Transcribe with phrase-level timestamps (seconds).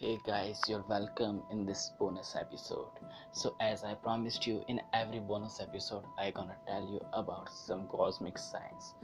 [0.00, 2.86] Hey guys, you're welcome in this bonus episode.
[3.32, 7.88] So as I promised you in every bonus episode, I gonna tell you about some
[7.88, 8.94] cosmic science.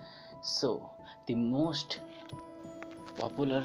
[0.41, 0.89] So
[1.27, 1.99] the most
[3.19, 3.65] popular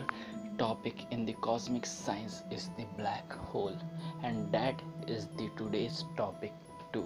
[0.57, 3.77] topic in the cosmic science is the black hole
[4.23, 6.51] and that is the today's topic
[6.91, 7.05] too.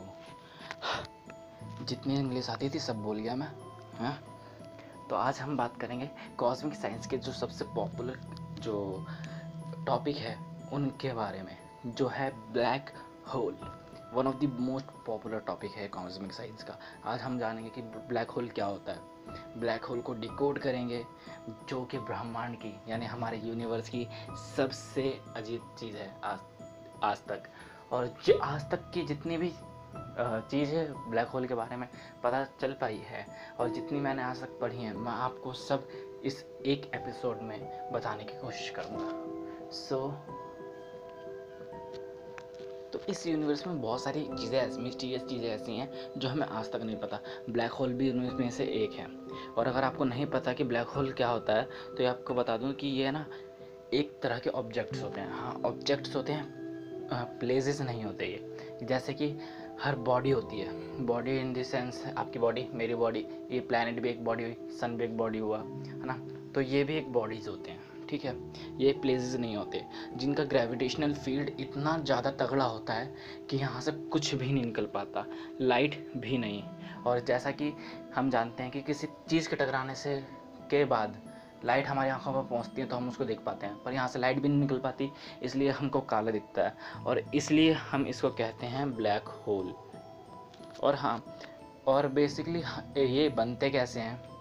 [1.88, 3.52] जितनी English आती थी सब बोल गया मैं
[4.00, 4.18] हाँ
[5.10, 6.10] तो आज हम बात करेंगे
[6.40, 8.20] कॉस्मिक साइंस के जो सबसे पॉपुलर
[8.64, 8.76] जो
[9.88, 10.38] टॉपिक है
[10.74, 12.92] उनके बारे में, जो है black
[13.34, 13.58] hole
[14.14, 16.78] one of the most popular topic है कॉस्मिक साइंस का.
[17.06, 19.60] आज हम जानेंगे कि ब्लैक होल क्या होता है.
[19.60, 21.04] ब्लैक होल को डिकोड करेंगे,
[21.70, 24.08] जो कि ब्रह्मांड की, यानी हमारे यूनिवर्स की
[24.56, 26.40] सबसे अजीब चीज़ है आज
[27.04, 27.44] आज तक.
[27.92, 29.54] और आज तक की जितनी भी
[30.10, 31.88] चीज़ें ब्लैक होल के बारे में
[32.24, 33.26] पता चल पाई है.
[33.60, 35.88] और जितनी मैंने आज तक पढ़ी हैं, मैं आपको सब
[36.24, 39.33] इस एक एपिसोड में बताने की कोशिश करूँगा.
[39.72, 40.14] सो so,
[42.94, 46.72] तो इस यूनिवर्स में बहुत सारी चीज़ें ऐसी मिस्टीरियस चीज़ें ऐसी हैं जो हमें आज
[46.72, 49.08] तक नहीं पता। ब्लैक होल भी यूनिवर्स में से एक है।
[49.58, 52.58] और अगर आपको नहीं पता कि ब्लैक होल क्या होता है तो ये आपको बता
[52.58, 53.26] दूँ कि ये ना
[53.94, 56.62] एक तरह के ऑब्जेक्ट्स होते हैं। हाँ ऑब्जेक्ट्स होते हैं
[57.40, 59.36] प्लेसेस नहीं होते ये। जैसे कि
[59.82, 64.10] हर बॉडी होती है। बॉडी इन द सेंस आपकी बॉडी मेरी बॉडी ये प्लानट भी
[64.10, 66.20] एक बॉडी हुई सन भी एक बॉडी हुआ है ना?
[66.56, 68.36] तो ये भी एक बॉडीज़ होते हैं। ठीक है,
[68.80, 69.82] ये प्लेसेस नहीं होते।
[70.16, 73.14] जिनका ग्रेविटेशनल फ़ील्ड इतना ज़्यादा तगड़ा होता है
[73.50, 75.26] कि यहाँ से कुछ भी नहीं निकल पाता
[75.62, 76.62] लाइट भी नहीं।
[77.06, 77.72] और जैसा कि
[78.16, 80.16] हम जानते हैं कि किसी चीज़ के टकराने से
[80.72, 81.16] के बाद
[81.66, 84.20] लाइट हमारी आँखों पर पहुँचती है तो हम उसको देख पाते हैं, पर यहाँ से
[84.20, 85.10] लाइट भी नहीं निकल पाती,
[85.44, 89.74] इसलिए हमको काला दिखता है। और इसलिए हम इसको कहते हैं ब्लैक होल
[90.84, 91.24] और हाँ
[91.88, 92.62] और बेसिकली
[93.08, 94.33] ये बनते कैसे हैं?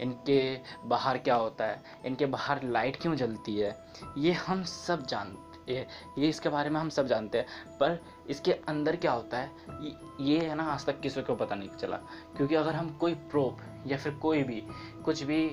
[0.00, 0.40] इनके
[0.88, 1.82] बाहर क्या होता है?
[2.06, 3.76] इनके बाहर लाइट क्यों जलती है?
[4.18, 5.86] ये हम सब जानते ये,
[6.18, 7.98] ये इसके बारे में हम सब जानते हैं। पर
[8.30, 9.50] इसके अंदर क्या होता है?
[10.20, 11.96] ये है ना आज तक किसी को पता नहीं चला।
[12.36, 14.62] क्योंकि अगर हम कोई प्रोप या फिर कोई भी
[15.04, 15.46] कुछ भी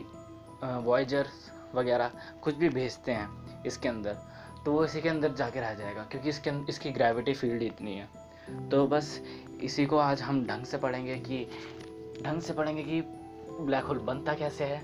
[0.63, 1.27] वॉयजर
[1.75, 2.11] वगैरह
[2.43, 4.17] कुछ भी भेजते हैं इसके अंदर
[4.65, 8.69] तो वो इसी के अंदर जाके रह जाएगा। क्योंकि इसके इसकी ग्रेविटी फ़ील्ड इतनी है।
[8.69, 9.19] तो बस
[9.61, 11.45] इसी को आज हम ढंग से पढ़ेंगे कि
[12.23, 13.01] ढंग से पढ़ेंगे कि
[13.59, 14.81] ब्लैक होल बनता कैसे है?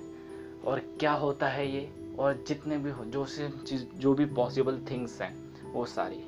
[0.65, 1.89] और क्या होता है ये?
[2.19, 5.33] और जितने भी जो से चीज़, जो भी पॉसिबल थिंग्स हैं,
[5.73, 6.23] वो सारी।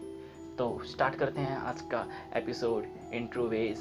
[0.57, 3.79] तो स्टार्ट करते हैं आज का एपिसोड इंट्रो वेज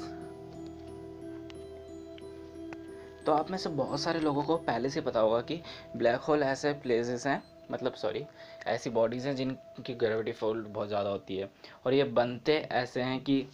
[3.25, 5.61] तो आप में से बहुत सारे लोगों को पहले से पता होगा कि
[5.97, 8.23] ब्लैक होल ऐसे प्लेसेस हैं मतलब सॉरी
[8.67, 11.49] ऐसी बॉडीज़ हैं जिनकी ग्रेविटी फोल्ड बहुत ज़्यादा होती है।
[11.85, 13.45] और ये बनते ऐसे हैं कि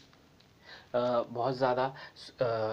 [0.93, 1.93] बहुत ज़्यादा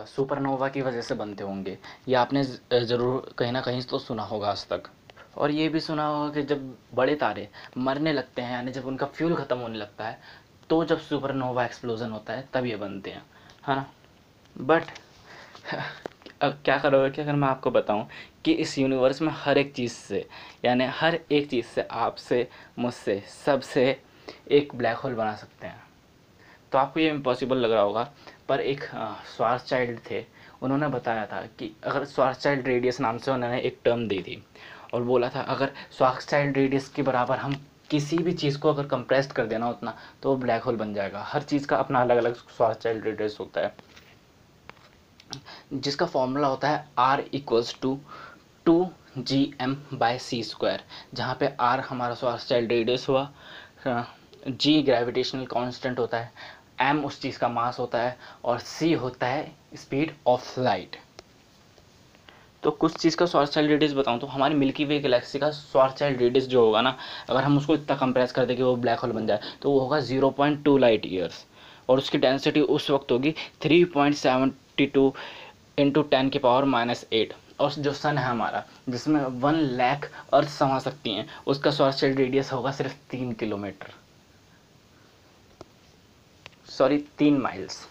[0.06, 4.48] सुपरनोवा की वजह से बनते होंगे। ये आपने ज़रूर कहीं ना कहीं तो सुना होगा
[4.50, 4.90] आज तक।
[5.36, 7.48] और ये भी सुना होगा कि जब बड़े तारे
[7.78, 10.20] मरने लगते हैं, यानी जब उनका फ्यूल ख़त्म होने लगता है
[10.70, 13.22] तो जब सुपरनोवा एक्सप्लोजन होता है, तब ये बनते हैं।
[13.68, 13.86] है ना?
[14.56, 14.90] बट,
[16.42, 18.06] अब क्या करोगे कि अगर मैं आपको बताऊँ
[18.44, 20.28] कि इस यूनिवर्स में हर एक चीज़ से,
[20.64, 22.48] यानी हर एक चीज़ से आपसे,
[22.78, 23.90] मुझसे, सबसे
[24.50, 25.87] एक ब्लैक होल बना सकते हैं।
[26.72, 28.10] तो आपको ये इम्पॉसिबल लग रहा होगा,
[28.48, 28.84] पर एक
[29.36, 30.24] स्वार्थ चाइल्ड थे,
[30.62, 34.42] उन्होंने बताया था कि अगर स्वार्थ चाइल्ड रेडियस नाम से उन्होंने एक टर्म दी थी,
[34.94, 37.54] और बोला था, अगर स्वार्थ चाइल्ड रेडियस के बराबर हम
[37.90, 41.22] किसी भी चीज़ को अगर कंप्रेस्ड कर देना उतना तो वो ब्लैक होल बन जाएगा।
[41.26, 43.74] हर चीज़ का अपना अलग अलग स्वार्थ चाइल्ड रेडियस होता है।
[45.74, 47.98] जिसका फॉर्मूला होता है R equals to
[48.66, 50.82] two G M by C square
[51.14, 53.30] जहाँ पे आर हमारा स्वार्थ चाइल्ड रेडियस हुआ
[54.48, 56.32] जी ग्रेविटेशनल कांस्टेंट होता है
[56.80, 60.96] एम उस चीज़ का मास होता है और सी होता है स्पीड ऑफ़ लाइट
[62.62, 65.94] तो कुछ चीज़ का स्वार्थ चाइल्ड रेडियस बताऊँ तो हमारी मिल्की वे गैलेक्सी का स्वार्थ
[65.96, 66.96] चाइल्ड रेडियस जो होगा ना,
[67.30, 69.80] अगर हम उसको इतना कंप्रेस कर दें कि वो ब्लैक होल बन जाए तो वो
[69.80, 71.44] होगा zero point two light years
[71.88, 75.12] और उसकी डेंसिटी उस वक्त होगी three point seventy two
[75.78, 80.48] into ten की पावर माइनस एट और जो सन है हमारा, जिसमें वन लैख अर्थ
[80.48, 83.92] समा सकती हैं, उसका स्वार्थ चाइल्ड रेडियस होगा सिर्फ़ तीन किलोमीटर.
[86.78, 87.86] सॉरी तीन माइल्स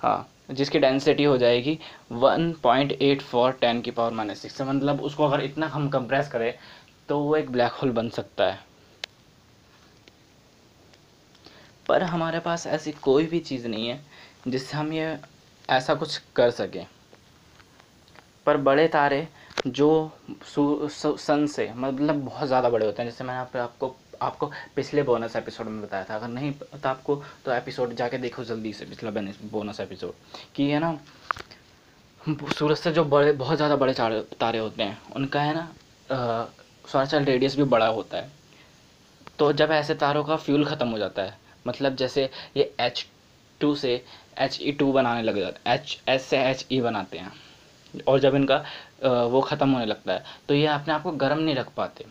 [0.00, 1.78] हाँ जिसकी डेंसिटी हो जाएगी
[2.12, 6.28] one point eight four ten की पावर माइनस सिक्स मतलब उसको अगर इतना हम कंप्रेस
[6.28, 6.52] करें
[7.08, 8.58] तो वो एक ब्लैक होल बन सकता है।
[11.88, 14.04] पर हमारे पास ऐसी कोई भी चीज़ नहीं है
[14.48, 15.18] जिससे हम ये
[15.68, 16.86] ऐसा कुछ कर सकें।
[18.46, 19.26] पर बड़े तारे
[19.68, 19.88] जो
[20.42, 23.88] सन से मतलब बहुत ज़्यादा बड़े होते हैं जैसे मैंने आप, आपको
[24.22, 28.44] आपको पिछले बोनस एपिसोड में बताया था। अगर नहीं पता आपको तो एपिसोड जाके देखो
[28.44, 30.12] जल्दी से, पिछला बोनस एपिसोड
[30.54, 30.98] कि है ना,
[32.20, 35.68] सूरज से जो बड़े बहुत ज़्यादा बड़े तारे होते हैं, उनका है ना
[36.86, 38.30] सौर रेडियस भी बड़ा होता है।
[39.38, 43.06] तो जब ऐसे तारों का फ्यूल ख़त्म हो जाता है मतलब जैसे ये एच
[43.60, 44.02] टू से
[44.38, 47.32] एच ई टू बनाने लग जाते हैं एच एस से एच ई बनाते हैं,
[48.08, 48.56] और जब इनका
[49.26, 52.04] वो ख़त्म होने लगता है तो ये अपने आप को गर्म नहीं रख पाते।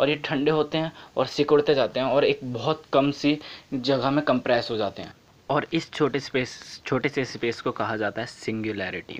[0.00, 3.38] और ये ठंडे होते हैं और सिकुड़ते जाते हैं और एक बहुत कम सी
[3.74, 5.14] जगह में कंप्रेस हो जाते हैं।
[5.48, 9.18] और इस छोटे स्पेस छोटे से स्पेस को कहा जाता है सिंगुलैरिटी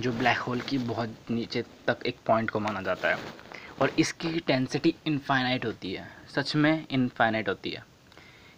[0.00, 3.18] जो ब्लैक होल की बहुत नीचे तक एक पॉइंट को माना जाता है।
[3.80, 7.84] और इसकी टेंसिटी इनफाइनाइट होती है, सच में इनफाइनाइट होती है।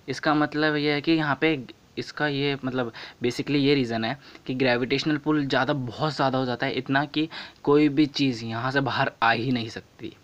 [0.09, 1.59] इसका मतलब यह है कि यहाँ पे
[1.99, 2.93] इसका ये मतलब
[3.23, 4.17] बेसिकली ये रीज़न है
[4.47, 7.29] कि ग्रेविटेशनल पुल ज़्यादा, बहुत ज़्यादा हो जाता है, इतना कि
[7.65, 10.15] कोई भी चीज़ यहाँ से बाहर आ ही नहीं सकती।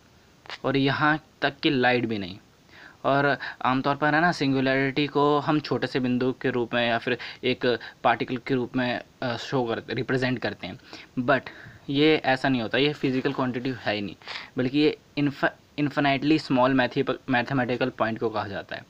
[0.65, 2.39] और यहाँ तक कि लाइट भी नहीं।
[3.05, 3.27] और
[3.65, 7.17] आमतौर पर है ना सिंगुलरिटी को हम छोटे से बिंदु के रूप में या फिर
[7.45, 7.67] एक
[8.05, 9.01] पार्टिकल के रूप में
[9.41, 10.79] शो करते रिप्रेजेंट करते हैं।
[11.19, 11.51] बट
[11.91, 14.17] ये ऐसा नहीं होता, ये फ़िज़िकल क्वांटिटी है ही नहीं।
[14.59, 18.85] बल्कि ये इन्फा इन्फाइनाइटली स्मॉल मैथमेटिकल पॉइंट को कहा जाता है।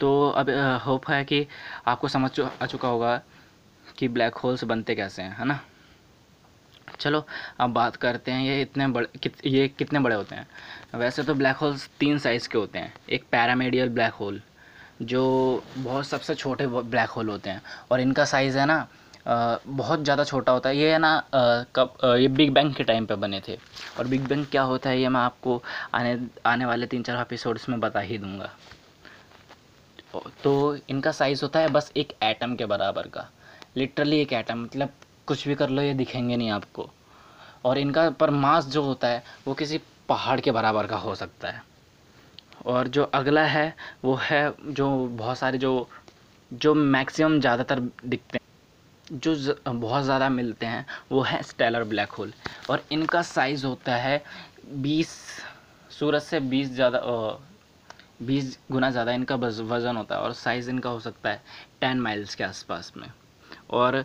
[0.00, 0.50] तो अब
[0.84, 1.46] होप है कि
[1.86, 3.20] आपको समझ आ चुका होगा
[3.98, 5.60] कि ब्लैक होल्स बनते कैसे हैं, है ना?
[7.00, 7.24] चलो
[7.60, 10.46] अब बात करते हैं ये इतने बड़े कित, ये कितने बड़े होते हैं?
[10.94, 14.40] वैसे तो ब्लैक होल्स तीन साइज़ के होते हैं। एक पैरामेडियल ब्लैक होल
[15.02, 15.22] जो
[15.76, 18.86] बहुत सबसे छोटे ब्लैक होल होते हैं। और इनका साइज़ है ना
[19.26, 21.22] बहुत ज़्यादा छोटा होता है। ये है ना
[21.76, 23.58] कब ये बिग बैंग के टाइम पे बने थे।
[23.98, 25.62] और बिग बैंग क्या होता है ये मैं आपको
[25.94, 28.50] आने आने वाले तीन चार एपिसोड्स में बता ही दूँगा।
[30.44, 33.28] तो इनका साइज़ होता है बस एक एटम के बराबर का।
[33.76, 34.92] लिटरली एक एटम मतलब
[35.28, 36.88] कुछ भी कर लो ये दिखेंगे नहीं आपको।
[37.64, 41.48] और इनका पर मास जो होता है वो किसी पहाड़ के बराबर का हो सकता
[41.48, 41.62] है।
[42.66, 43.74] और जो अगला है
[44.04, 45.88] वो है जो बहुत सारे जो
[46.50, 52.12] जो मैक्सिमम ज़्यादातर दिखते हैं जो ज, बहुत ज़्यादा मिलते हैं वो है स्टेलर ब्लैक
[52.12, 52.32] होल
[52.70, 54.22] और इनका साइज़ होता है
[54.82, 55.10] बीस
[55.90, 57.00] सूरज से बीस ज़्यादा
[58.22, 61.42] बीस गुना ज़्यादा इनका वज़न होता है। और साइज़ इनका हो सकता है
[61.80, 63.08] टेन माइल्स के आसपास में।
[63.70, 64.04] और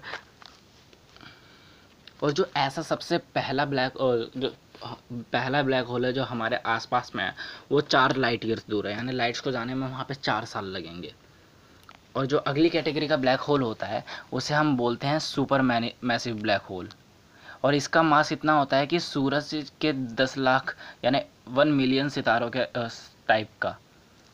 [2.23, 3.93] और जो ऐसा सबसे पहला ब्लैक
[4.37, 4.53] जो
[5.33, 7.33] पहला ब्लैक होल है जो हमारे आसपास में है,
[7.71, 10.65] वो चार लाइट ईयर्स दूर है। यानी लाइट्स को जाने में वहाँ पे चार साल
[10.67, 11.13] लगेंगे।
[12.15, 14.03] और जो अगली कैटेगरी का ब्लैक होल होता है,
[14.33, 16.89] उसे हम बोलते हैं सुपर मैसिव ब्लैक होल
[17.63, 20.75] और इसका मास इतना होता है कि सूरज के दस लाख,
[21.05, 22.65] यानी वन मिलियन सितारों के
[23.27, 23.75] टाइप का,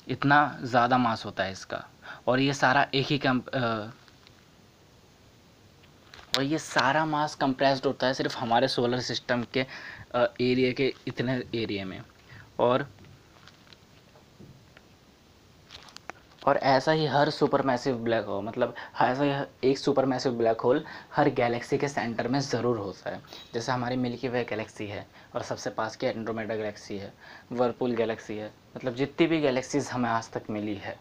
[0.07, 1.83] इतना ज़्यादा मास होता है इसका।
[2.27, 3.49] और ये सारा एक ही कैंप
[6.35, 9.65] और ये सारा मास कंप्रेस्ड होता है सिर्फ़ हमारे सोलर सिस्टम के
[10.41, 12.01] एरिया के इतने एरिया में।
[12.59, 12.87] और
[16.43, 20.61] और ऐसा ही हर सुपर मैसिव ब्लैक होल मतलब ऐसा ही एक सुपर मैसिव ब्लैक
[20.61, 20.83] होल
[21.15, 23.21] हर गैलेक्सी के सेंटर में ज़रूर होता है।
[23.53, 27.13] जैसे हमारी मिल्की वे गैलेक्सी है और सबसे पास की एंड्रोमेडा गैलेक्सी है
[27.51, 30.97] वर्लपुल गैलेक्सी है मतलब जितनी भी गैलेक्सीज हमें आज तक मिली है।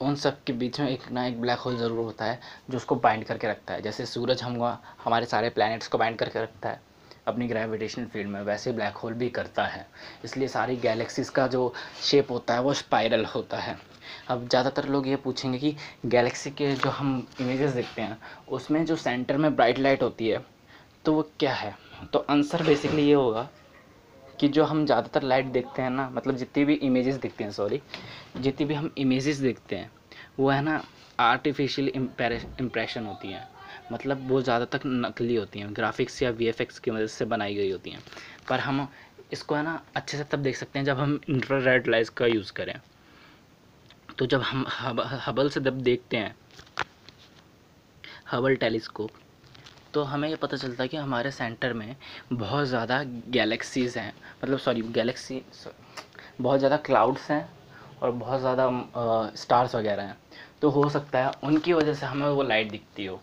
[0.00, 2.94] उन सब के बीच में एक ना एक ब्लैक होल ज़रूर होता है, जो उसको
[2.96, 4.62] बाइंड करके रखता है। जैसे सूरज हम
[5.04, 6.80] हमारे सारे प्लैनेट्स को बाइंड करके रखता है,
[7.26, 9.86] अपनी ग्रेविटेशन फ़ील्ड में, वैसे ब्लैक होल भी करता है।
[10.24, 13.76] इसलिए सारी गैलेक्सीज का जो शेप होता है, वो स्पाइरल होता है।
[14.28, 15.74] अब ज़्यादातर लोग ये पूछेंगे कि
[16.06, 18.18] गैलेक्सी के जो हम इमेजेस देखते हैं,
[18.48, 20.44] उसमें जो सेंटर में ब्राइट लाइट होती है
[21.04, 21.74] तो वो क्या है?
[22.12, 23.48] तो आंसर बेसिकली ये होगा
[24.44, 27.80] कि जो हम ज़्यादातर लाइट देखते हैं ना मतलब जितनी भी इमेजेस देखते हैं सॉरी
[28.38, 29.90] जितनी भी हम इमेजेस देखते हैं,
[30.38, 30.74] वो है ना
[31.18, 31.88] आर्टिफिशियल
[32.60, 33.48] इम्प्रेशन होती हैं।
[33.92, 37.90] मतलब वो ज़्यादातर नकली होती हैं ग्राफिक्स या वीएफएक्स की मदद से बनाई गई होती
[37.90, 38.02] हैं।
[38.48, 38.86] पर हम
[39.32, 42.52] इसको है ना अच्छे से तब देख सकते हैं जब हम इंफ्रारेड लाइट का यूज़
[42.52, 42.74] करें।
[44.18, 44.66] तो जब हम
[45.26, 46.34] हबल से जब देखते हैं,
[48.32, 49.23] हबल टेलीस्कोप
[49.94, 51.94] तो हमें ये पता चलता है कि हमारे सेंटर में
[52.32, 54.12] बहुत ज़्यादा गैलेक्सीज़ हैं।
[54.44, 55.42] मतलब सॉरी गैलेक्सी
[56.40, 57.48] बहुत ज़्यादा क्लाउड्स हैं
[58.02, 60.16] और बहुत ज़्यादा स्टार्स वगैरह हैं।
[60.62, 63.20] तो हो सकता है उनकी वजह से हमें वो लाइट दिखती हो।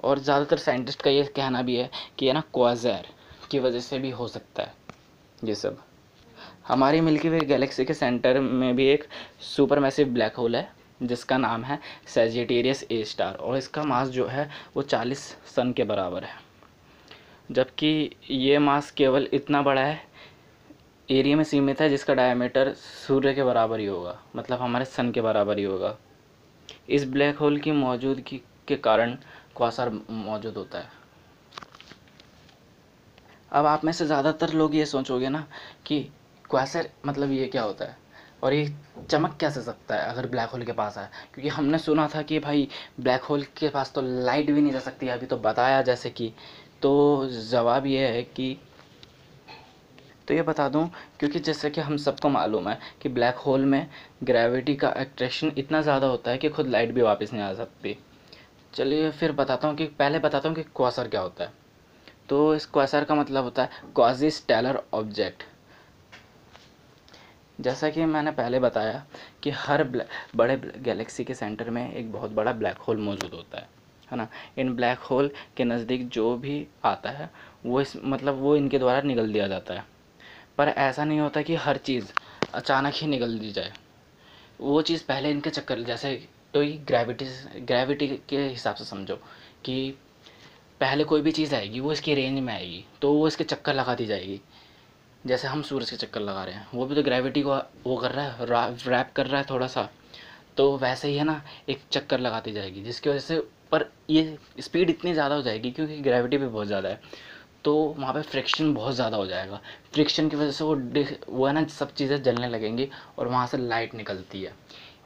[0.00, 3.06] और ज़्यादातर साइंटिस्ट का ये कहना भी है कि ये ना क्वाज़र
[3.50, 4.74] की वजह से भी हो सकता है,
[5.40, 5.82] ये सब।
[6.68, 9.04] हमारी मिल्की वे गैलेक्सी के सेंटर में भी एक
[9.46, 10.68] सुपर मैसिव ब्लैक होल है।
[11.00, 15.84] जिसका नाम है सेजिटेरियस ए स्टार और इसका मास जो है वो 40 सन के
[15.84, 16.42] बराबर है।
[17.50, 20.00] जबकि ये मास केवल इतना बड़ा है,
[21.08, 25.20] एरिया में सीमित है, जिसका डायमीटर सूर्य के बराबर ही होगा मतलब हमारे सन के
[25.20, 25.96] बराबर ही होगा।
[26.88, 29.16] इस ब्लैक होल की मौजूदगी के कारण
[29.56, 31.02] क्वासर मौजूद होता है।
[33.52, 35.46] अब आप में से ज़्यादातर लोग ये सोचोगे ना
[35.86, 36.00] कि
[36.50, 37.96] क्वासर मतलब ये क्या होता है?
[38.44, 38.66] और ये
[39.10, 41.10] चमक कैसे सकता है अगर ब्लैक होल के पास है?
[41.34, 42.68] क्योंकि हमने सुना था कि भाई
[43.00, 46.32] ब्लैक होल के पास तो लाइट भी नहीं जा सकती अभी तो बताया जैसे कि।
[46.82, 48.56] तो जवाब ये है कि
[50.28, 53.86] तो ये बता दूँ, क्योंकि जैसे कि हम सबको मालूम है कि ब्लैक होल में
[54.24, 57.96] ग्रेविटी का अट्रैक्शन इतना ज़्यादा होता है कि खुद लाइट भी वापस नहीं आ सकती।
[58.74, 61.52] चलिए फिर बताता हूँ कि, पहले बताता हूँ कि क्वासर क्या होता है।
[62.28, 65.42] तो इस क्वासर का मतलब होता है क्वाजी स्टेलर ऑब्जेक्ट
[67.58, 69.04] जैसा कि मैंने पहले बताया
[69.42, 69.82] कि हर
[70.36, 73.68] बड़े गैलेक्सी के सेंटर में एक बहुत बड़ा ब्लैक होल मौजूद होता है
[74.10, 74.28] है ना?
[74.58, 77.30] इन ब्लैक होल के नज़दीक जो भी आता है,
[77.66, 79.84] वो इस मतलब वो इनके द्वारा निगल दिया जाता है।
[80.58, 82.12] पर ऐसा नहीं होता कि हर चीज़
[82.54, 83.72] अचानक ही निकल दी जाए।
[84.60, 86.14] वो चीज़ पहले इनके चक्कर, जैसे
[86.54, 87.24] तो ये ग्रेविटी
[87.60, 89.16] ग्रेविटी के हिसाब से समझो
[89.64, 89.90] कि
[90.80, 93.94] पहले कोई भी चीज़ आएगी, वो इसकी रेंज में आएगी तो वो इसके चक्कर लगा
[93.94, 94.40] दी जाएगी।
[95.24, 98.12] जैसे हम सूरज के चक्कर लगा रहे हैं, वो भी तो ग्रेविटी को वो कर
[98.12, 98.46] रहा है
[98.88, 99.88] रैप कर रहा है थोड़ा सा
[100.56, 103.38] तो वैसे ही है ना, एक चक्कर लगाती जाएगी, जिसकी वजह से
[103.72, 107.00] पर ये स्पीड इतनी ज़्यादा हो जाएगी क्योंकि ग्रेविटी भी बहुत ज़्यादा है।
[107.64, 109.60] तो वहाँ पे फ्रिक्शन बहुत ज़्यादा हो जाएगा।
[109.92, 110.74] फ्रिक्शन की वजह से वो
[111.28, 112.88] वो है ना, सब चीज़ें जलने लगेंगी
[113.18, 114.52] और वहाँ से लाइट निकलती है।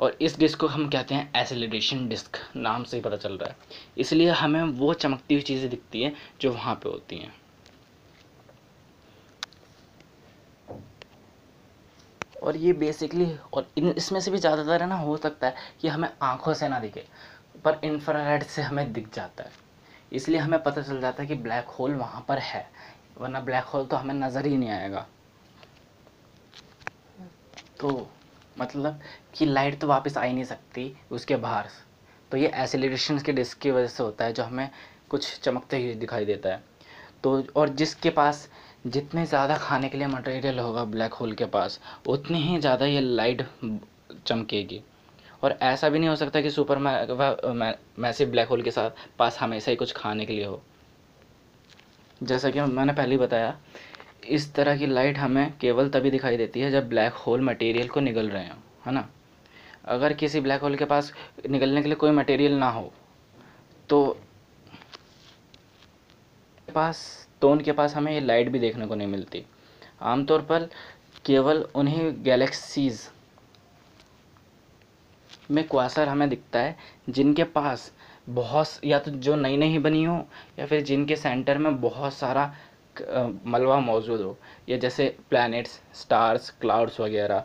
[0.00, 3.48] और इस डिस्क को हम कहते हैं एसिलेशन डिस्क नाम से ही पता चल रहा
[3.48, 3.56] है।
[3.98, 7.32] इसलिए हमें वो चमकती हुई चीज़ें दिखती हैं जो वहाँ पे होती हैं।
[12.42, 15.88] और ये बेसिकली और इन, इसमें से भी ज़्यादातर है ना, हो सकता है कि
[15.88, 17.04] हमें आँखों से ना दिखे,
[17.64, 19.52] पर इंफ्रारेड से हमें दिख जाता है।
[20.12, 22.66] इसलिए हमें पता चल जाता है कि ब्लैक होल वहाँ पर है,
[23.18, 25.06] वरना ब्लैक होल तो हमें नज़र ही नहीं आएगा।
[27.76, 28.08] तो
[28.56, 29.00] मतलब
[29.34, 31.66] कि लाइट तो वापस आ ही नहीं सकती उसके बाहर
[32.32, 34.70] तो ये एसिलेशन के डिस्क की वजह से होता है, जो हमें
[35.10, 36.62] कुछ चमकते हुए दिखाई देता है।
[37.24, 38.48] तो और जिसके पास
[38.84, 43.00] जितने ज़्यादा खाने के लिए मटेरियल होगा ब्लैक होल के पास, उतनी ही ज़्यादा ये
[43.00, 43.42] लाइट
[44.26, 44.80] चमकेगी।
[45.42, 49.70] और ऐसा भी नहीं हो सकता कि सुपर मैसिव ब्लैक होल के साथ पास हमेशा
[49.70, 50.60] ही कुछ खाने के लिए हो।
[52.20, 53.56] जैसा कि मैंने पहले बताया,
[54.26, 58.00] इस तरह की लाइट हमें केवल तभी दिखाई देती है जब ब्लैक होल मटेरियल को
[58.00, 59.08] निगल रहे हों, है ना?
[59.86, 61.12] अगर किसी ब्लैक होल के पास
[61.48, 62.92] निकलने के लिए कोई मटेरियल ना हो
[63.88, 64.00] तो
[66.78, 67.04] पास
[67.42, 69.44] तो उनके पास हमें ये लाइट भी देखने को नहीं मिलती।
[70.04, 70.68] आमतौर पर
[71.26, 73.08] केवल उन्हीं गैलेक्सीज़
[75.50, 76.76] में क्वासर हमें दिखता है,
[77.08, 77.90] जिनके पास
[78.28, 80.16] बहुत या तो जो नई नई बनी हो,
[80.58, 82.52] या फिर जिनके सेंटर में बहुत सारा
[83.46, 84.36] मलबा मौजूद हो,
[84.68, 87.44] या जैसे प्लैनेट्स स्टार्स क्लाउड्स वगैरह।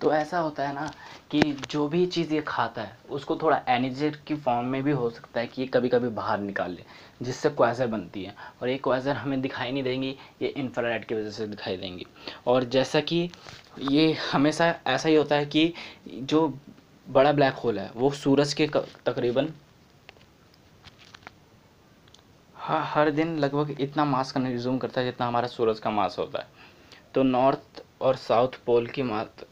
[0.00, 0.92] तो ऐसा होता है ना
[1.30, 5.10] कि जो भी चीज़ ये खाता है, उसको थोड़ा एनर्जी की फॉर्म में भी हो
[5.10, 6.84] सकता है कि ये कभी कभी बाहर निकाल ले,
[7.22, 11.30] जिससे क्वाजर बनती है। और ये क्वाजर हमें दिखाई नहीं देंगी, ये इंफ्रारेड की वजह
[11.30, 12.06] से दिखाई देंगी।
[12.46, 13.30] और जैसा कि
[13.78, 15.72] ये हमेशा ऐसा ही होता है कि
[16.08, 16.58] जो
[17.10, 18.66] बड़ा ब्लैक होल है, वो सूरज के
[19.06, 19.48] तकरीबन
[22.56, 26.46] हर दिन लगभग इतना मास कंज्यूम करता है जितना हमारा सूरज का मास होता है।
[27.14, 29.44] तो नॉर्थ और साउथ पोल की मात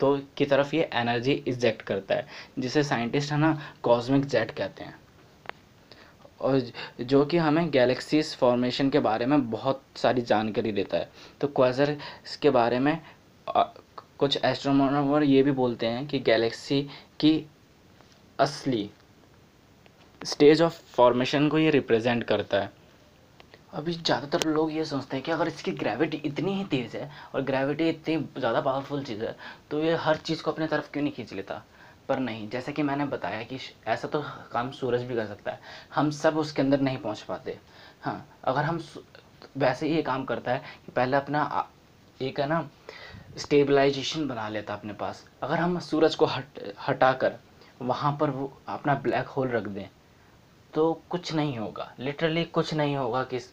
[0.00, 2.26] तो की तरफ़ ये एनर्जी इजेक्ट करता है,
[2.58, 4.98] जिसे साइंटिस्ट है ना कॉस्मिक जेट कहते हैं।
[6.40, 11.10] और जो कि हमें गैलेक्सीज फॉर्मेशन के बारे में बहुत सारी जानकारी देता है।
[11.40, 11.96] तो क्वाजर
[12.42, 12.98] के बारे में
[13.48, 16.82] कुछ एस्ट्रोनॉमर ये भी बोलते हैं कि गैलेक्सी
[17.20, 17.46] की
[18.38, 18.90] असली
[20.22, 22.70] स्टेज ऑफ़ फॉर्मेशन को ये रिप्रेजेंट करता है।
[23.72, 27.42] अभी ज़्यादातर लोग ये सोचते हैं कि अगर इसकी ग्रेविटी इतनी ही तेज़ है और
[27.42, 29.34] ग्रेविटी इतनी ज़्यादा पावरफुल चीज़ है
[29.70, 31.62] तो ये हर चीज़ को अपने तरफ़ क्यों नहीं खींच लेता?
[32.08, 35.60] पर नहीं, जैसे कि मैंने बताया कि ऐसा तो काम सूरज भी कर सकता है।
[35.94, 37.58] हम सब उसके अंदर नहीं पहुँच पाते।
[38.02, 38.80] हाँ अगर हम
[39.56, 41.68] वैसे ही ये काम करता है कि पहले अपना
[42.20, 42.68] एक है ना
[43.38, 47.38] स्टेबलाइजेशन बना लेता अपने पास। अगर हम सूरज को हट हटा कर
[47.82, 49.86] वहाँ पर वो अपना ब्लैक होल रख दें
[50.76, 53.44] तो कुछ नहीं होगा। लिटरली कुछ नहीं होगा किस,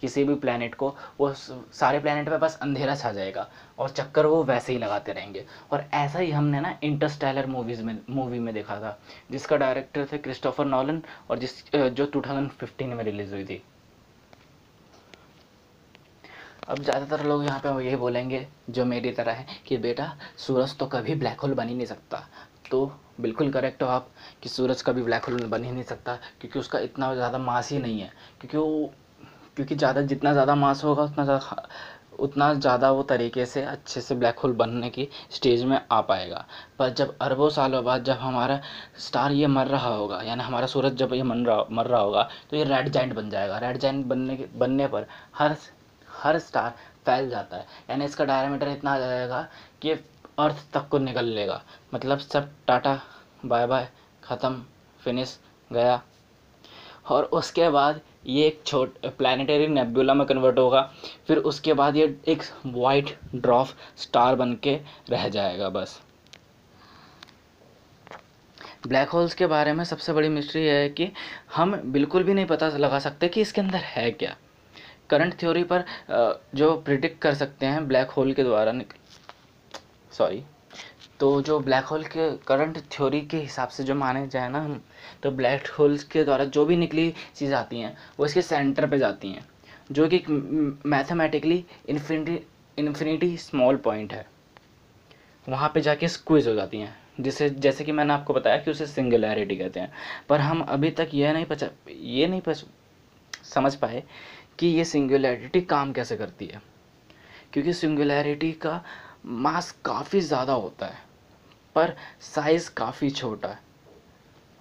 [0.00, 3.48] किसी भी प्लानट को। वो सारे प्लानट पे बस अंधेरा छा जाएगा
[3.78, 7.98] और चक्कर वो वैसे ही लगाते रहेंगे। और ऐसा ही हमने ना इंटरस्टेलर मूवीज़ में
[8.10, 8.98] मूवी में देखा था,
[9.30, 13.62] जिसका डायरेक्टर थे क्रिस्टोफर नॉलन और जिस, जो 2015 में रिलीज़ हुई थी।
[16.64, 20.86] अब ज़्यादातर लोग यहाँ पे यही बोलेंगे, जो मेरी तरह है कि बेटा, सूरज तो
[20.86, 22.26] कभी ब्लैक होल बन ही नहीं सकता।
[22.72, 24.08] तो बिल्कुल करेक्ट हो आप
[24.42, 27.78] कि सूरज कभी ब्लैक होल बन ही नहीं सकता, क्योंकि उसका इतना ज़्यादा मास ही
[27.78, 28.10] नहीं है।
[28.40, 28.90] क्योंकि वो,
[29.56, 31.66] क्योंकि ज़्यादा, जितना ज़्यादा मास होगा, उतना ज़्यादा
[32.18, 36.44] उतना ज़्यादा वो तरीके से अच्छे से ब्लैक होल बनने की स्टेज में आ पाएगा।
[36.78, 38.60] पर जब अरबों सालों बाद जब हमारा
[38.98, 42.28] स्टार ये मर रहा होगा, यानी हमारा सूरज जब ये मन रहा, मर रहा होगा
[42.50, 45.56] तो ये रेड जाइंट बन जाएगा। रेड जाइंट बनने के, बनने पर हर
[46.08, 46.74] हर स्टार
[47.06, 49.46] फैल जाता है। यानी इसका डायमीटर इतना आ जाएगा
[49.82, 49.92] कि
[50.38, 51.60] अर्थ तक को निकल लेगा।
[51.92, 53.00] मतलब सब टाटा,
[53.46, 53.88] बाय बाय,
[54.24, 54.62] ख़त्म,
[55.02, 55.38] फिनिश,
[55.70, 56.02] गया।
[57.06, 60.80] और उसके बाद ये एक छोट प्लानिटरी नेबुला में कन्वर्ट होगा।
[61.26, 63.68] फिर उसके बाद ये एक वाइट ड्रॉप
[63.98, 64.74] स्टार बन के
[65.10, 66.00] रह जाएगा, बस।
[68.86, 71.10] ब्लैक होल्स के बारे में सबसे बड़ी मिस्ट्री है कि
[71.54, 74.34] हम बिल्कुल भी नहीं पता लगा सकते कि इसके अंदर है क्या।
[75.10, 75.84] करंट थ्योरी पर
[76.54, 78.72] जो प्रिडिक्ट कर सकते हैं ब्लैक होल के द्वारा
[80.12, 80.42] सॉरी
[81.22, 84.80] तो जो ब्लैक होल के करंट थ्योरी के हिसाब से जो माने जाए ना हम
[85.22, 88.98] तो ब्लैक होल्स के द्वारा जो भी निकली चीज़ आती हैं, वो इसके सेंटर पे
[88.98, 89.44] जाती हैं,
[89.92, 90.22] जो कि
[90.86, 92.38] mathematically infinity
[92.78, 94.26] infinity small point है।
[95.46, 98.86] वहाँ पे जाके स्क्विज हो जाती हैं, जिसे, जैसे कि मैंने आपको बताया कि उसे
[98.86, 99.92] सिंगुलैरिटी कहते हैं।
[100.28, 102.64] पर हम अभी तक यह नहीं पचा, ये नहीं पच
[103.44, 104.02] समझ पाए
[104.58, 106.62] कि ये सिंगुलैरिटी काम कैसे करती है।
[107.52, 108.82] क्योंकि सिंगुलैरिटी का
[109.26, 111.11] मास काफ़ी ज़्यादा होता है।
[111.76, 113.58] पर साइज़ काफ़ी छोटा है।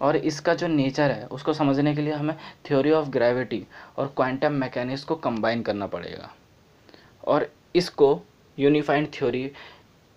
[0.02, 3.66] और इसका जो नेचर है, उसको समझने के लिए हमें थ्योरी ऑफ़ ग्रेविटी
[3.98, 6.30] और क्वांटम मैकेनिक्स को कंबाइन करना पड़ेगा।
[7.24, 8.20] और इसको
[8.58, 9.52] यूनिफाइड थ्योरी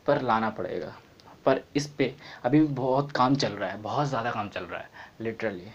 [0.06, 0.94] पर लाना पड़ेगा।
[1.46, 4.88] पर इस पे अभी बहुत काम चल रहा है, बहुत ज़्यादा काम चल रहा है
[5.20, 5.70] लिटरली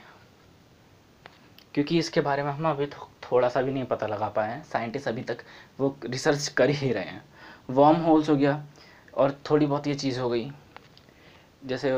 [1.74, 2.86] क्योंकि इसके बारे में हम अभी
[3.24, 5.44] थोड़ा सा भी नहीं पता लगा पाए हैं। साइंटिस्ट अभी तक
[5.80, 7.24] वो रिसर्च कर ही रहे हैं।
[7.70, 8.64] वार्म होल्स हो गया
[9.14, 10.52] और थोड़ी बहुत ये चीज़ हो गई।
[11.64, 11.92] जैसे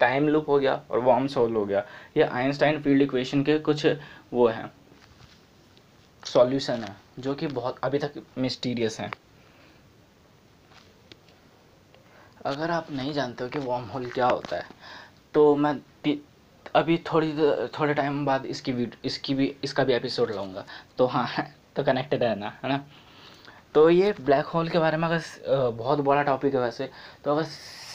[0.00, 1.84] टाइम लूप हो गया और वार्म सोल हो गया,
[2.16, 3.86] ये आइंस्टाइन फ़ील्ड इक्वेशन के कुछ
[4.32, 4.70] वो हैं
[6.22, 9.10] सॉल्यूशन है, जो कि बहुत अभी तक मिस्टीरियस हैं।
[12.46, 14.64] अगर आप नहीं जानते हो कि वार्म होल क्या होता है
[15.34, 15.74] तो मैं
[16.74, 17.32] अभी थोड़ी,
[17.78, 18.72] थोड़े टाइम बाद इसकी
[19.04, 20.64] इसकी भी, इसका भी एपिसोड लाऊँगा।
[20.98, 21.26] तो हाँ
[21.76, 22.84] तो कनेक्टेड रहना है ना?
[23.74, 26.88] तो ये ब्लैक होल के बारे में अगर बहुत बड़ा टॉपिक है वैसे
[27.24, 27.44] तो अगर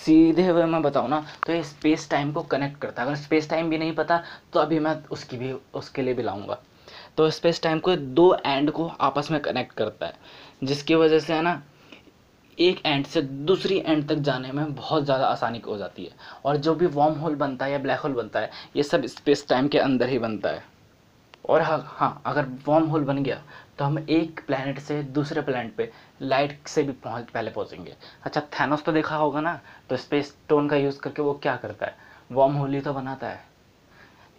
[0.05, 3.50] सीधे वे मैं बताऊँ ना तो ये स्पेस टाइम को कनेक्ट करता है। अगर स्पेस
[3.50, 4.22] टाइम भी नहीं पता
[4.53, 6.57] तो अभी मैं उसकी भी, उसके लिए भी लाऊँगा।
[7.17, 10.13] तो स्पेस टाइम को दो एंड को आपस में कनेक्ट करता है,
[10.63, 11.62] जिसकी वजह से है ना,
[12.57, 16.11] एक एंड से दूसरी एंड तक जाने में बहुत ज़्यादा आसानी हो जाती है।
[16.46, 19.46] और जो भी वॉर्म होल बनता है या ब्लैक होल बनता है, ये सब स्पेस
[19.50, 20.63] टाइम के अंदर ही बनता है।
[21.46, 23.42] और हाँ हाँ अगर वॉर्म होल बन गया
[23.77, 28.42] तो हम एक प्लानट से दूसरे प्लानट पे लाइट से भी पहुँच, पहले पहुँचेंगे। अच्छा
[28.59, 29.59] थैनोस तो देखा होगा ना
[29.90, 31.96] तो स्पेस टोन का यूज़ करके वो क्या करता है?
[32.31, 33.46] वॉर्म होल तो बनाता है।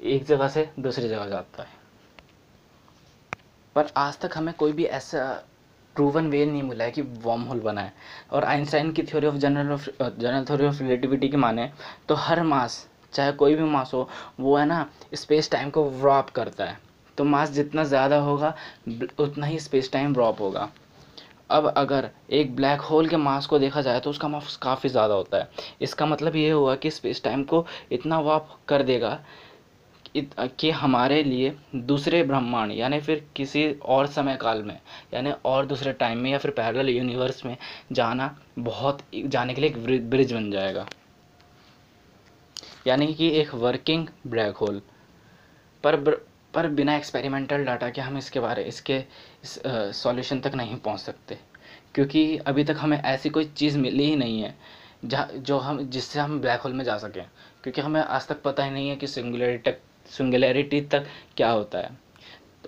[0.03, 1.83] एक जगह से दूसरी जगह जाता है।
[3.77, 5.25] पर आज तक हमें कोई भी ऐसा
[5.97, 7.93] प्रूवन वे नहीं मिला है कि वॉर्म होल बना है
[8.33, 11.71] और आइंस्टाइन की theory of general of general theory of relativity की माने
[12.09, 14.09] तो हर मास, चाहे कोई भी मास हो,
[14.41, 16.79] वो है ना स्पेस टाइम को व्रॉप करता है।
[17.19, 18.55] तो मास जितना ज़्यादा होगा,
[19.21, 20.71] उतना ही स्पेस टाइम ड्रॉप होगा।
[21.51, 25.15] अब अगर एक ब्लैक होल के मास को देखा जाए तो उसका मास काफ़ी ज़्यादा
[25.15, 25.49] होता है।
[25.81, 29.19] इसका मतलब ये हुआ कि स्पेस टाइम को इतना वाप कर देगा
[30.17, 34.79] कि हमारे लिए दूसरे ब्रह्मांड, यानी फिर किसी और समय काल में,
[35.15, 37.57] यानी और दूसरे टाइम में या फिर पैरेलल यूनिवर्स में
[37.93, 40.87] जाना बहुत जाने के लिए एक ब्रिज बन जाएगा।
[42.87, 44.81] यानी कि एक वर्किंग ब्लैक होल
[45.85, 45.97] पर
[46.55, 48.97] पर बिना एक्सपेरिमेंटल डाटा के हम इसके बारे, इसके,
[49.45, 49.59] इस
[49.95, 51.39] सॉल्यूशन तक नहीं पहुँच सकते।
[51.95, 54.55] क्योंकि अभी तक हमें ऐसी कोई चीज़ मिली ही नहीं है,
[55.05, 57.25] जहाँ, जो हम, जिससे हम ब्लैक होल में जा सकें।
[57.65, 61.79] क्योंकि हमें आज तक पता ही नहीं है कि सिंगुलरिटी तक सिंगुलरिटी तक क्या होता
[61.79, 62.03] है।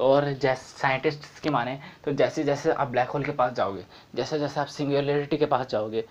[0.00, 4.38] और जैसे साइंटिस्ट की माने तो जैसे जैसे आप ब्लैक होल के पास जाओगे, जैसे
[4.38, 6.04] जैसे आप सिंगुलरिटी के पास जाओगे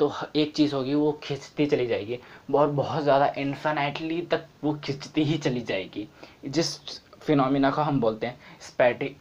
[0.00, 2.18] तो एक चीज़ होगी, वो खींचती चली जाएगी।
[2.54, 6.06] और बहुत ज़्यादा इन्फानाइटली तक वो खींचती ही चली जाएगी।
[6.46, 6.76] जिस
[7.22, 8.38] फिनोमिना का हम बोलते हैं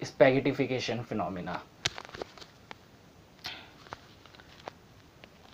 [0.03, 1.61] स्पैगेटिफिकेशन फिनोमिना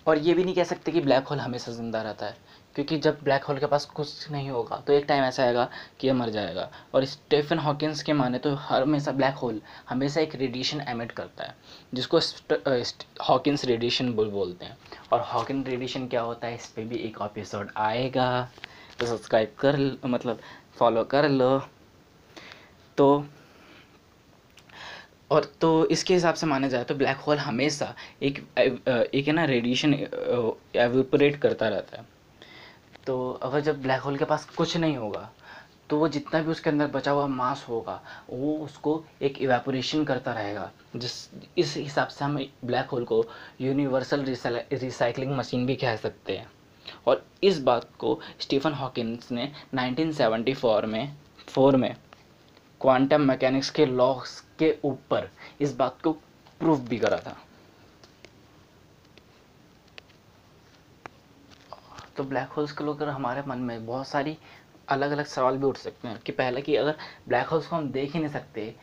[0.05, 2.35] और ये भी नहीं कह सकते कि ब्लैक होल हमेशा ज़िंदा रहता है,
[2.75, 5.67] क्योंकि जब ब्लैक होल के पास कुछ नहीं होगा तो एक टाइम ऐसा आएगा
[5.99, 10.21] कि ये मर जाएगा। और स्टेफन हॉकिंस के माने तो हर हमेशा ब्लैक होल हमेशा
[10.21, 11.55] एक रेडिएशन एमिट करता है,
[11.93, 12.19] जिसको
[13.23, 14.77] हॉकिंस रेडिएशन बोल, बोलते हैं।
[15.11, 18.49] और हॉकिन रेडिएशन क्या होता है, इस पर भी एक एपिसोड आएगा
[18.99, 20.39] तो सब्सक्राइब कर मतलब
[20.77, 21.57] फॉलो कर लो।
[22.97, 23.25] तो
[25.31, 29.45] और तो इसके हिसाब से माना जाए तो ब्लैक होल हमेशा एक एक है ना
[29.45, 32.05] रेडिएशन एवोपरेट करता रहता है।
[33.07, 35.29] तो अगर जब ब्लैक होल के पास कुछ नहीं होगा
[35.89, 40.31] तो वो जितना भी उसके अंदर बचा हुआ मास होगा, वो उसको एक इवेपोरेशन करता
[40.33, 41.11] रहेगा। जिस,
[41.57, 43.23] इस हिसाब से हम ब्लैक होल को
[43.61, 46.47] यूनिवर्सल रिसाइकलिंग मशीन भी कह सकते हैं।
[47.07, 51.15] और इस बात को स्टीफन हॉकिंस ने 1974 में,
[51.47, 51.95] फोर में
[52.85, 55.29] क्वांटम मैकेनिक्स के लॉस के ऊपर
[55.61, 56.11] इस बात को
[56.61, 57.35] प्रूफ भी करा था।
[62.17, 64.37] तो ब्लैक होल्स को लेकर हमारे मन में बहुत सारी
[64.87, 66.95] अलग अलग सवाल भी उठ सकते हैं कि पहले कि अगर
[67.27, 68.73] ब्लैक होल्स को हम देख ही नहीं सकते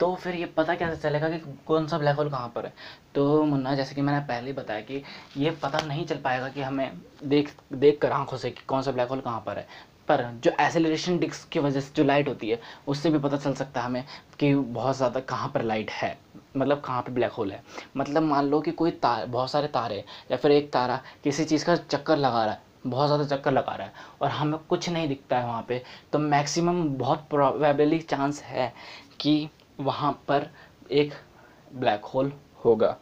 [0.00, 2.72] तो फिर ये पता कैसे चलेगा कि कौन सा ब्लैक होल कहाँ पर है?
[3.14, 5.02] तो मुन्ना, जैसे कि मैंने पहले ही बताया कि
[5.36, 8.92] ये पता नहीं चल पाएगा कि हमें देख देख कर आँखों से कि कौन सा
[8.92, 9.66] ब्लैक होल कहाँ पर है।
[10.08, 13.54] पर जो एसेलरेशन डिस्क की वजह से जो लाइट होती है, उससे भी पता चल
[13.54, 14.04] सकता है हमें
[14.38, 16.16] कि बहुत ज़्यादा कहाँ पर लाइट है
[16.56, 17.62] मतलब कहाँ पर ब्लैक होल है।
[17.96, 21.64] मतलब मान लो कि कोई तार, बहुत सारे तारे या फिर एक तारा किसी चीज़
[21.64, 25.08] का चक्कर लगा रहा है, बहुत ज़्यादा चक्कर लगा रहा है और हमें कुछ नहीं
[25.08, 28.72] दिखता है वहाँ पे तो मैक्सिमम बहुत प्रोबेबली चांस है
[29.20, 29.48] कि
[29.80, 30.50] वहाँ पर
[30.92, 31.12] एक
[31.70, 32.32] ब्लैक होल
[32.64, 32.96] होगा।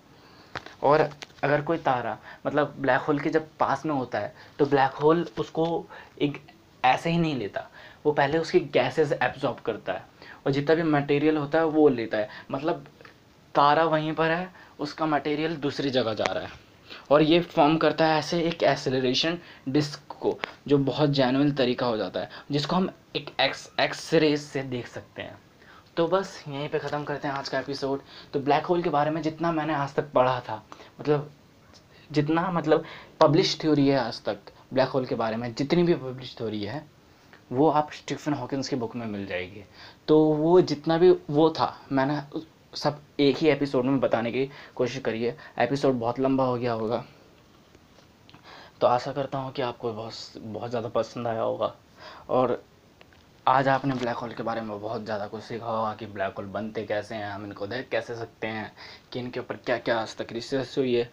[0.83, 1.01] और
[1.45, 5.27] अगर कोई तारा मतलब ब्लैक होल के जब पास में होता है तो ब्लैक होल
[5.39, 5.65] उसको
[6.23, 6.41] एक
[6.85, 7.69] ऐसे ही नहीं लेता।
[8.05, 10.05] वो पहले उसकी गैसेस एब्जॉर्ब करता है
[10.47, 12.87] और जितना भी मटेरियल होता है वो लेता है। मतलब
[13.55, 16.69] तारा वहीं पर है, उसका मटेरियल दूसरी जगह जा रहा है।
[17.11, 19.39] और ये फॉर्म करता है ऐसे एक एसेलरेशन
[19.69, 20.39] डिस्क को,
[20.69, 24.89] जो बहुत जेनुअन तरीका हो जाता है, जिसको हम एक एक्स एक्स रेज से देख
[24.89, 25.39] सकते हैं।
[25.97, 28.01] तो बस यहीं पे ख़त्म करते हैं आज का एपिसोड
[28.33, 30.63] तो ब्लैक होल के बारे में जितना मैंने आज तक पढ़ा था
[31.01, 31.31] मतलब
[32.11, 32.85] जितना मतलब
[33.21, 34.39] पब्लिश थ्योरी है आज तक
[34.73, 36.85] ब्लैक होल के बारे में जितनी भी पब्लिश थ्योरी है,
[37.53, 39.65] वो आप स्टीफन हॉकिंस की बुक में मिल जाएगी।
[40.09, 42.21] तो वो जितना भी, वो था, मैंने
[42.75, 46.73] सब एक ही एपिसोड में बताने की कोशिश करी है। एपिसोड बहुत लंबा हो गया
[46.73, 47.05] होगा।
[48.81, 51.75] तो आशा करता हूँ कि आपको बहुत बहुत ज़्यादा पसंद आया होगा।
[52.29, 52.63] और
[53.47, 56.47] आज आपने ब्लैक होल के बारे में बहुत ज़्यादा कुछ सीखा होगा कि ब्लैक होल
[56.47, 58.73] बनते कैसे हैं, हम इनको देख, कैसे सकते हैं,
[59.13, 61.11] कि इनके ऊपर क्या क्या आज तक रिसर्च हुई है।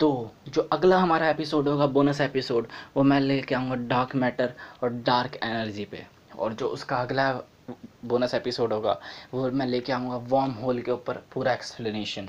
[0.00, 4.52] तो जो अगला हमारा एपिसोड होगा बोनस एपिसोड वो मैं लेके आऊँगा डार्क मैटर
[4.82, 6.04] और डार्क एनर्जी पे।
[6.38, 7.32] और जो उसका अगला
[8.04, 8.98] बोनस एपिसोड होगा,
[9.34, 12.28] वो मैं लेके आऊँगा वॉर्म होल के ऊपर पूरा एक्सप्लेनेशन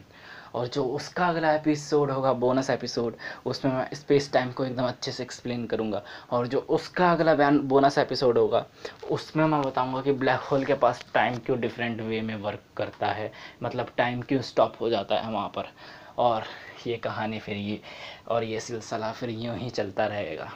[0.56, 3.16] और जो उसका अगला एपिसोड होगा बोनस एपिसोड
[3.46, 7.98] उसमें मैं स्पेस टाइम को एकदम अच्छे से एक्सप्लेन करूँगा। और जो उसका अगला बोनस
[7.98, 8.66] एपिसोड होगा,
[9.12, 13.08] उसमें मैं बताऊँगा कि ब्लैक होल के पास टाइम क्यों डिफरेंट वे में वर्क करता
[13.08, 13.32] है।
[13.64, 15.70] मतलब टाइम क्यों स्टॉप हो जाता है वहाँ पर।
[16.18, 16.44] और
[16.88, 17.82] ये कहानी फिर ये,
[18.28, 20.52] और ये सिलसिला फिर यूँ ही चलता रहेगा।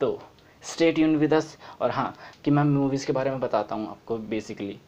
[0.00, 0.22] तो
[0.62, 4.16] स्टेट यून विद अस और हाँ कि मैं मूवीज़ के बारे में बताता हूँ आपको
[4.18, 4.78] बेसिकली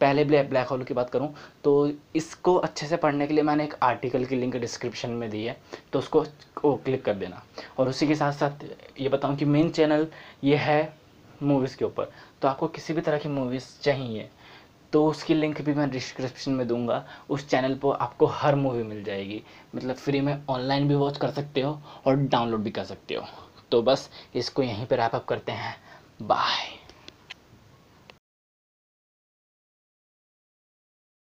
[0.00, 1.32] पहले ब्लैक ब्लैक होल की बात करूँ
[1.64, 5.44] तो इसको अच्छे से पढ़ने के लिए मैंने एक आर्टिकल की लिंक डिस्क्रिप्शन में दी
[5.44, 5.56] है
[5.92, 6.24] तो उसको
[6.64, 7.42] वो क्लिक कर देना।
[7.78, 8.64] और उसी के साथ साथ
[9.00, 10.06] ये बताऊँ कि मेन चैनल
[10.44, 10.92] ये है
[11.42, 12.10] मूवीज़ के ऊपर
[12.42, 14.28] तो आपको किसी भी तरह की मूवीज़ चाहिए
[14.92, 19.02] तो उसकी लिंक भी मैं डिस्क्रिप्शन में दूँगा, उस चैनल पर आपको हर मूवी मिल
[19.04, 19.42] जाएगी।
[19.74, 23.26] मतलब फ्री में ऑनलाइन भी वॉच कर सकते हो और डाउनलोड भी कर सकते हो।
[23.70, 25.76] तो बस इसको यहीं पर रैप अप करते हैं।
[26.22, 26.77] बाय।